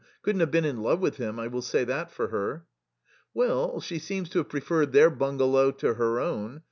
Couldn't 0.23 0.39
have 0.39 0.49
been 0.49 0.65
in 0.65 0.81
love 0.81 0.99
with 0.99 1.17
him, 1.17 1.39
I 1.39 1.45
will 1.45 1.61
say 1.61 1.83
that 1.83 2.09
for 2.09 2.29
her." 2.29 2.65
"Well, 3.35 3.79
she 3.79 3.99
seems 3.99 4.29
to 4.29 4.39
have 4.39 4.49
preferred 4.49 4.93
their 4.93 5.11
bungalow 5.11 5.69
to 5.73 5.93
her 5.93 6.19
own. 6.19 6.59